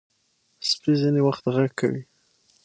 [0.69, 2.01] سپي ځینې وخت غږ کوي.